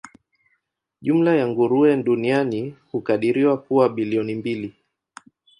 Jumla 1.01 1.35
ya 1.35 1.47
nguruwe 1.47 1.97
duniani 2.03 2.75
hukadiriwa 2.91 3.57
kuwa 3.57 3.89
bilioni 3.89 4.35
mbili. 4.35 4.73